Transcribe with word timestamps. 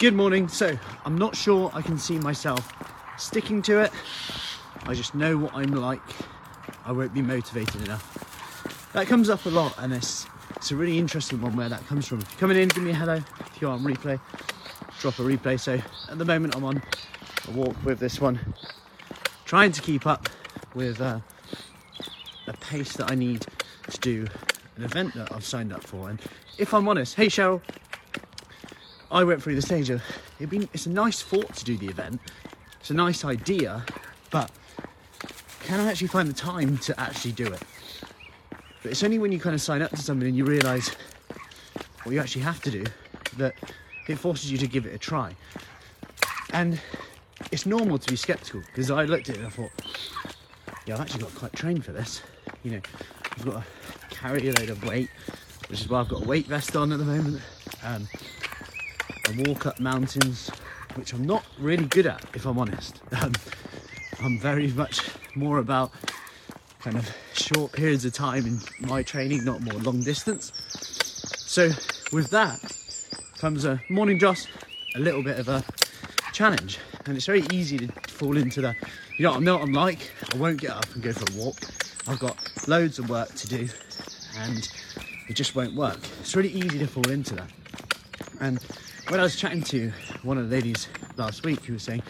Good 0.00 0.14
morning. 0.14 0.48
So, 0.48 0.76
I'm 1.04 1.16
not 1.16 1.36
sure 1.36 1.70
I 1.72 1.80
can 1.80 1.98
see 1.98 2.18
myself 2.18 2.68
sticking 3.16 3.62
to 3.62 3.78
it. 3.78 3.92
I 4.82 4.92
just 4.92 5.14
know 5.14 5.38
what 5.38 5.54
I'm 5.54 5.70
like. 5.70 6.02
I 6.84 6.90
won't 6.90 7.14
be 7.14 7.22
motivated 7.22 7.82
enough. 7.82 8.90
That 8.92 9.06
comes 9.06 9.30
up 9.30 9.46
a 9.46 9.50
lot, 9.50 9.72
and 9.78 9.92
it's, 9.94 10.26
it's 10.56 10.72
a 10.72 10.76
really 10.76 10.98
interesting 10.98 11.40
one 11.40 11.54
where 11.56 11.68
that 11.68 11.86
comes 11.86 12.08
from. 12.08 12.18
If 12.18 12.32
you're 12.32 12.40
coming 12.40 12.58
in, 12.58 12.68
give 12.70 12.82
me 12.82 12.90
a 12.90 12.94
hello. 12.94 13.20
If 13.46 13.60
you're 13.60 13.70
on 13.70 13.84
replay, 13.84 14.18
drop 14.98 15.18
a 15.20 15.22
replay. 15.22 15.60
So, 15.60 15.80
at 16.10 16.18
the 16.18 16.24
moment, 16.24 16.56
I'm 16.56 16.64
on 16.64 16.82
a 17.46 17.50
walk 17.52 17.76
with 17.84 18.00
this 18.00 18.20
one, 18.20 18.40
trying 19.44 19.70
to 19.70 19.80
keep 19.80 20.08
up 20.08 20.28
with 20.74 21.00
uh, 21.00 21.20
a 22.48 22.52
pace 22.54 22.94
that 22.94 23.12
I 23.12 23.14
need 23.14 23.46
to 23.90 24.00
do 24.00 24.26
an 24.76 24.82
event 24.82 25.14
that 25.14 25.32
I've 25.32 25.44
signed 25.44 25.72
up 25.72 25.84
for. 25.84 26.10
And 26.10 26.20
if 26.58 26.74
I'm 26.74 26.88
honest, 26.88 27.14
hey 27.14 27.26
Cheryl, 27.26 27.62
I 29.14 29.22
went 29.22 29.40
through 29.40 29.54
the 29.54 29.62
stage 29.62 29.90
of 29.90 30.02
it 30.40 30.68
it's 30.74 30.86
a 30.86 30.90
nice 30.90 31.22
thought 31.22 31.54
to 31.54 31.64
do 31.64 31.76
the 31.76 31.86
event, 31.86 32.20
it's 32.80 32.90
a 32.90 32.94
nice 32.94 33.24
idea, 33.24 33.84
but 34.32 34.50
can 35.60 35.78
I 35.78 35.88
actually 35.88 36.08
find 36.08 36.28
the 36.28 36.34
time 36.34 36.78
to 36.78 37.00
actually 37.00 37.30
do 37.30 37.46
it? 37.46 37.62
But 38.82 38.90
it's 38.90 39.04
only 39.04 39.20
when 39.20 39.30
you 39.30 39.38
kind 39.38 39.54
of 39.54 39.62
sign 39.62 39.82
up 39.82 39.90
to 39.92 39.98
something 39.98 40.26
and 40.26 40.36
you 40.36 40.44
realise 40.44 40.90
what 42.02 42.12
you 42.12 42.18
actually 42.20 42.42
have 42.42 42.60
to 42.62 42.72
do 42.72 42.84
that 43.36 43.54
it 44.08 44.16
forces 44.16 44.50
you 44.50 44.58
to 44.58 44.66
give 44.66 44.84
it 44.84 44.94
a 44.94 44.98
try. 44.98 45.34
And 46.52 46.80
it's 47.52 47.66
normal 47.66 47.98
to 47.98 48.10
be 48.10 48.16
skeptical 48.16 48.62
because 48.66 48.90
I 48.90 49.04
looked 49.04 49.30
at 49.30 49.36
it 49.36 49.38
and 49.38 49.46
I 49.46 49.50
thought, 49.50 49.70
yeah, 50.86 50.94
I've 50.94 51.00
actually 51.00 51.22
got 51.22 51.34
quite 51.36 51.52
trained 51.52 51.84
for 51.84 51.92
this. 51.92 52.20
You 52.64 52.72
know, 52.72 52.80
I've 53.30 53.44
got 53.44 53.62
to 53.62 54.16
carry 54.16 54.48
a 54.48 54.52
load 54.54 54.70
of 54.70 54.84
weight, 54.84 55.08
which 55.68 55.80
is 55.80 55.88
why 55.88 56.00
I've 56.00 56.08
got 56.08 56.24
a 56.24 56.26
weight 56.26 56.46
vest 56.46 56.74
on 56.74 56.90
at 56.92 56.98
the 56.98 57.04
moment. 57.04 57.40
Um, 57.84 58.08
I 59.26 59.48
walk 59.48 59.66
up 59.66 59.80
mountains, 59.80 60.50
which 60.94 61.12
I'm 61.12 61.26
not 61.26 61.44
really 61.58 61.86
good 61.86 62.06
at, 62.06 62.24
if 62.34 62.46
I'm 62.46 62.58
honest. 62.58 63.00
Um, 63.22 63.32
I'm 64.22 64.38
very 64.38 64.68
much 64.68 65.00
more 65.34 65.58
about 65.58 65.90
kind 66.80 66.96
of 66.96 67.10
short 67.32 67.72
periods 67.72 68.04
of 68.04 68.12
time 68.12 68.46
in 68.46 68.60
my 68.80 69.02
training, 69.02 69.44
not 69.44 69.60
more 69.60 69.74
long 69.80 70.02
distance. 70.02 70.52
So 71.46 71.70
with 72.12 72.30
that 72.30 72.60
comes 73.38 73.64
a 73.64 73.82
morning 73.88 74.18
Joss, 74.18 74.46
a 74.94 74.98
little 74.98 75.22
bit 75.22 75.38
of 75.38 75.48
a 75.48 75.64
challenge, 76.32 76.78
and 77.06 77.16
it's 77.16 77.26
very 77.26 77.44
easy 77.52 77.78
to 77.78 77.88
fall 78.08 78.36
into 78.36 78.60
the, 78.60 78.74
you 79.18 79.24
know, 79.24 79.34
I 79.34 79.38
know 79.40 79.56
what 79.56 79.64
I'm 79.64 79.72
like. 79.72 80.10
I 80.32 80.36
won't 80.36 80.60
get 80.60 80.70
up 80.70 80.86
and 80.94 81.02
go 81.02 81.12
for 81.12 81.30
a 81.32 81.44
walk. 81.44 81.56
I've 82.06 82.18
got 82.18 82.36
loads 82.68 82.98
of 82.98 83.08
work 83.10 83.34
to 83.34 83.46
do, 83.46 83.68
and 84.38 84.68
it 85.28 85.34
just 85.34 85.54
won't 85.54 85.74
work. 85.74 85.98
It's 86.20 86.36
really 86.36 86.50
easy 86.50 86.78
to 86.78 86.86
fall 86.86 87.08
into 87.10 87.34
that. 87.36 87.50
And 88.44 88.62
when 89.08 89.20
I 89.20 89.22
was 89.22 89.36
chatting 89.36 89.62
to 89.62 89.90
one 90.22 90.36
of 90.36 90.50
the 90.50 90.54
ladies 90.54 90.86
last 91.16 91.46
week 91.46 91.64
who 91.64 91.72
was 91.72 91.82
saying, 91.82 92.02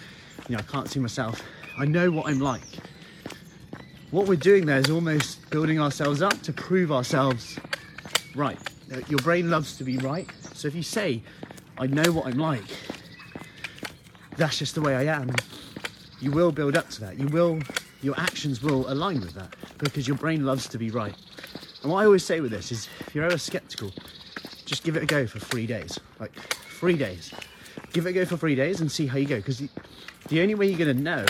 you 0.48 0.56
know, 0.56 0.58
I 0.58 0.62
can't 0.62 0.90
see 0.90 0.98
myself, 0.98 1.40
I 1.78 1.84
know 1.84 2.10
what 2.10 2.26
I'm 2.26 2.40
like. 2.40 2.64
What 4.10 4.26
we're 4.26 4.34
doing 4.34 4.66
there 4.66 4.78
is 4.78 4.90
almost 4.90 5.48
building 5.50 5.80
ourselves 5.80 6.22
up 6.22 6.42
to 6.42 6.52
prove 6.52 6.90
ourselves 6.90 7.56
right. 8.34 8.58
Uh, 8.92 8.98
Your 9.08 9.20
brain 9.20 9.48
loves 9.48 9.76
to 9.78 9.84
be 9.84 9.96
right. 9.98 10.28
So 10.54 10.66
if 10.66 10.74
you 10.74 10.82
say, 10.82 11.22
I 11.78 11.86
know 11.86 12.10
what 12.10 12.26
I'm 12.26 12.38
like, 12.38 12.64
that's 14.36 14.58
just 14.58 14.74
the 14.74 14.80
way 14.80 14.96
I 14.96 15.04
am, 15.04 15.30
you 16.20 16.32
will 16.32 16.50
build 16.50 16.76
up 16.76 16.90
to 16.90 17.00
that. 17.02 17.16
You 17.16 17.28
will, 17.28 17.60
your 18.02 18.18
actions 18.18 18.60
will 18.60 18.90
align 18.90 19.20
with 19.20 19.34
that 19.34 19.54
because 19.78 20.08
your 20.08 20.16
brain 20.16 20.44
loves 20.44 20.66
to 20.70 20.78
be 20.78 20.90
right. 20.90 21.14
And 21.84 21.92
what 21.92 22.00
I 22.00 22.06
always 22.06 22.24
say 22.24 22.40
with 22.40 22.50
this 22.50 22.72
is 22.72 22.88
if 23.06 23.14
you're 23.14 23.24
ever 23.24 23.38
skeptical, 23.38 23.92
just 24.74 24.82
give 24.82 24.96
it 24.96 25.04
a 25.04 25.06
go 25.06 25.24
for 25.24 25.38
three 25.38 25.68
days. 25.68 26.00
Like 26.18 26.34
three 26.80 26.96
days. 26.96 27.32
Give 27.92 28.06
it 28.06 28.10
a 28.10 28.12
go 28.12 28.24
for 28.24 28.36
three 28.36 28.56
days 28.56 28.80
and 28.80 28.90
see 28.90 29.06
how 29.06 29.18
you 29.18 29.26
go. 29.26 29.36
Because 29.36 29.58
the, 29.58 29.68
the 30.28 30.42
only 30.42 30.56
way 30.56 30.66
you're 30.66 30.78
going 30.78 30.96
to 30.96 31.00
know 31.00 31.24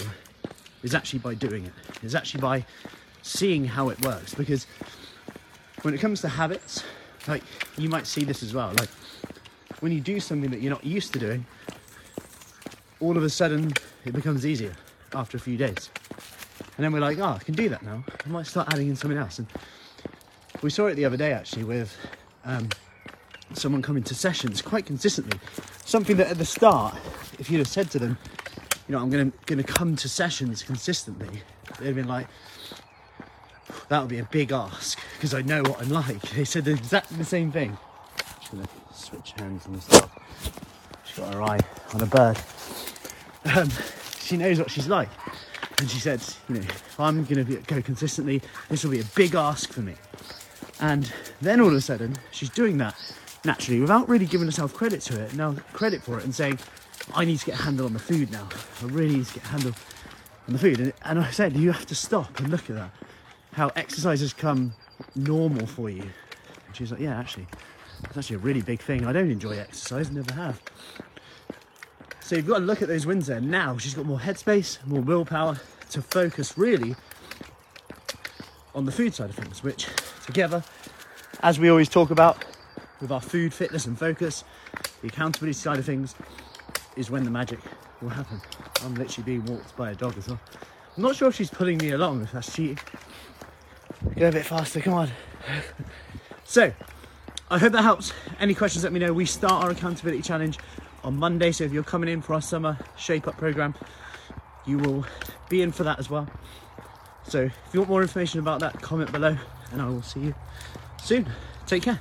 is 0.83 0.95
actually 0.95 1.19
by 1.19 1.35
doing 1.35 1.67
it, 1.67 1.73
is 2.03 2.15
actually 2.15 2.41
by 2.41 2.65
seeing 3.21 3.67
how 3.67 3.91
it 3.91 4.03
works. 4.03 4.35
Because 4.35 4.67
when 5.83 5.93
it 5.93 6.01
comes 6.01 6.23
to 6.23 6.29
habits, 6.29 6.85
like 7.29 7.43
you 7.77 7.91
might 7.91 8.07
see 8.07 8.25
this 8.25 8.43
as 8.43 8.55
well. 8.55 8.73
Like 8.79 8.89
when 9.81 9.93
you 9.93 10.01
do 10.01 10.21
something 10.21 10.51
that 10.51 10.63
you're 10.63 10.73
not 10.73 10.85
used 10.85 11.13
to 11.13 11.19
doing, 11.19 11.45
all 13.01 13.15
of 13.15 13.25
a 13.25 13.31
sudden 13.31 13.75
it 14.07 14.15
becomes 14.15 14.47
easier 14.47 14.75
after 15.13 15.37
a 15.37 15.41
few 15.41 15.59
days. 15.59 15.91
And 16.79 16.83
then 16.85 16.95
we're 16.95 17.01
like, 17.01 17.19
oh, 17.19 17.37
I 17.39 17.45
can 17.45 17.55
do 17.55 17.69
that 17.69 17.83
now. 17.83 18.05
I 18.25 18.29
might 18.31 18.47
start 18.47 18.73
adding 18.73 18.89
in 18.89 18.97
something 18.97 19.19
else. 19.19 19.39
And 19.39 19.49
we 20.63 20.71
saw 20.71 20.87
it 20.87 20.95
the 20.95 21.05
other 21.05 21.19
day 21.19 21.33
actually 21.35 21.65
with 21.65 21.95
um, 22.47 22.71
someone 23.57 23.83
coming 23.83 24.03
to 24.05 24.15
sessions 24.15 24.63
quite 24.63 24.87
consistently. 24.87 25.39
Something 25.85 26.17
that 26.17 26.29
at 26.29 26.39
the 26.39 26.45
start, 26.45 26.95
if 27.39 27.51
you'd 27.51 27.59
have 27.59 27.69
said 27.69 27.91
to 27.93 27.99
them, 27.99 28.19
you 28.89 28.95
know, 28.95 29.01
I'm 29.01 29.11
gonna 29.11 29.33
gonna 29.47 29.63
come 29.63 29.97
to 29.97 30.09
sessions 30.09 30.63
consistently, 30.63 31.43
they'd 31.79 31.87
have 31.87 31.95
been 31.95 32.09
like, 32.09 32.27
that 33.89 34.01
would 34.01 34.09
be 34.09 34.19
a 34.19 34.29
big 34.31 34.53
ask 34.53 34.99
because 35.15 35.35
I 35.35 35.43
know 35.43 35.63
what 35.63 35.81
I'm 35.81 35.91
like. 35.91 36.21
They 36.33 36.45
said 36.45 36.69
exactly 36.69 37.17
the 37.17 37.25
same 37.25 37.51
thing. 37.51 37.77
Just 38.41 38.53
gonna 38.53 38.69
switch 38.93 39.33
hands 39.39 39.67
on 39.67 39.75
this 39.75 39.87
dog. 39.87 40.11
She's 41.05 41.19
got 41.19 41.35
her 41.35 41.43
eye 41.43 41.61
on 41.95 42.01
a 42.01 42.07
bird. 42.07 42.39
Um, 43.57 43.71
she 44.21 44.37
knows 44.37 44.59
what 44.59 44.71
she's 44.71 44.89
like, 44.89 45.11
and 45.79 45.91
she 45.91 45.99
said, 45.99 46.23
you 46.49 46.57
know, 46.57 46.61
if 46.61 46.99
I'm 46.99 47.25
gonna 47.25 47.45
be, 47.45 47.57
go 47.57 47.83
consistently, 47.83 48.43
this 48.69 48.85
will 48.85 48.91
be 48.91 49.01
a 49.01 49.05
big 49.15 49.35
ask 49.35 49.73
for 49.73 49.81
me. 49.81 49.95
And 50.81 51.11
then 51.41 51.61
all 51.61 51.69
of 51.69 51.75
a 51.75 51.81
sudden, 51.81 52.17
she's 52.31 52.51
doing 52.51 52.79
that 52.79 52.97
naturally 53.45 53.81
without 53.81 54.09
really 54.09 54.27
giving 54.27 54.47
herself 54.47 54.75
credit 54.75 55.01
to 55.03 55.21
it. 55.21 55.35
Now, 55.35 55.55
credit 55.73 56.03
for 56.03 56.19
it 56.19 56.25
and 56.25 56.35
saying, 56.35 56.59
I 57.15 57.25
need 57.25 57.39
to 57.39 57.47
get 57.47 57.59
a 57.61 57.63
handle 57.63 57.87
on 57.87 57.93
the 57.93 57.99
food 57.99 58.31
now. 58.31 58.49
I 58.83 58.87
really 58.87 59.17
need 59.17 59.27
to 59.27 59.35
get 59.35 59.45
a 59.45 59.49
handle 59.49 59.73
on 60.47 60.53
the 60.53 60.59
food. 60.59 60.81
And, 60.81 60.93
and 61.05 61.19
I 61.19 61.31
said, 61.31 61.57
you 61.57 61.73
have 61.73 61.87
to 61.87 61.95
stop 61.95 62.39
and 62.41 62.49
look 62.51 62.71
at 62.71 62.77
that. 62.77 62.91
How 63.53 63.71
exercise 63.77 64.21
has 64.21 64.33
come 64.33 64.73
normal 65.15 65.67
for 65.67 65.91
you. 65.91 66.03
And 66.03 66.75
she's 66.75 66.91
like, 66.91 67.01
yeah, 67.01 67.19
actually, 67.19 67.47
it's 68.05 68.17
actually 68.17 68.37
a 68.37 68.41
really 68.41 68.63
big 68.63 68.81
thing. 68.81 69.07
I 69.07 69.13
don't 69.13 69.31
enjoy 69.31 69.59
exercise, 69.59 70.11
never 70.11 70.33
have. 70.35 70.61
So 72.21 72.37
you've 72.37 72.47
got 72.47 72.61
to 72.61 72.65
look 72.65 72.81
at 72.81 72.89
those 72.89 73.05
wins 73.05 73.27
there. 73.27 73.41
Now 73.41 73.77
she's 73.77 73.95
got 73.95 74.07
more 74.07 74.19
headspace, 74.19 74.85
more 74.87 75.03
willpower 75.03 75.61
to 75.91 76.03
focus 76.03 76.57
really 76.57 76.97
on 78.75 78.87
the 78.87 78.93
food 78.93 79.15
side 79.15 79.31
of 79.31 79.37
things, 79.37 79.63
which 79.63 79.89
together, 80.25 80.65
as 81.43 81.61
we 81.61 81.69
always 81.69 81.89
talk 81.89 82.11
about 82.11 82.45
with 83.01 83.11
our 83.11 83.21
food, 83.21 83.53
fitness, 83.53 83.87
and 83.87 83.99
focus, 83.99 84.45
the 85.03 85.09
accountability 85.09 85.55
side 85.55 85.79
of 85.79 85.85
things 85.85 86.15
is 86.97 87.11
when 87.11 87.25
the 87.25 87.31
magic 87.31 87.59
will 88.01 88.11
happen. 88.11 88.41
I'm 88.83 88.95
literally 88.95 89.25
being 89.25 89.45
walked 89.47 89.77
by 89.77 89.91
a 89.91 89.95
dog 89.95 90.17
as 90.19 90.29
well. 90.29 90.41
I'm 90.97 91.03
not 91.03 91.17
sure 91.17 91.29
if 91.29 91.35
she's 91.35 91.51
pulling 91.51 91.79
me 91.79 91.91
along, 91.91 92.23
if 92.23 92.33
that's 92.33 92.55
cheating. 92.55 92.79
Go 94.17 94.29
a 94.29 94.33
bit 94.33 94.45
faster, 94.45 94.81
come 94.81 94.95
on. 94.95 95.11
so, 96.45 96.73
I 97.51 97.59
hope 97.59 97.73
that 97.73 97.83
helps. 97.83 98.13
Any 98.39 98.55
questions, 98.55 98.85
let 98.85 98.93
me 98.93 99.01
know. 99.01 99.13
We 99.13 99.27
start 99.27 99.65
our 99.65 99.71
accountability 99.71 100.23
challenge 100.23 100.59
on 101.03 101.17
Monday, 101.17 101.53
so 101.53 101.65
if 101.65 101.73
you're 101.73 101.83
coming 101.83 102.09
in 102.09 102.23
for 102.23 102.35
our 102.35 102.43
summer 102.43 102.79
shape 102.97 103.27
up 103.29 103.37
program, 103.37 103.75
you 104.67 104.79
will 104.79 105.05
be 105.49 105.63
in 105.63 105.73
for 105.73 105.85
that 105.85 105.99
as 105.99 106.09
well. 106.09 106.29
So, 107.29 107.43
if 107.43 107.55
you 107.73 107.81
want 107.81 107.91
more 107.91 108.03
information 108.03 108.41
about 108.41 108.61
that, 108.61 108.81
comment 108.81 109.11
below, 109.11 109.37
and 109.73 109.83
I 109.83 109.89
will 109.89 110.03
see 110.03 110.21
you 110.21 110.35
soon. 111.03 111.27
Take 111.67 111.83
care. 111.83 112.01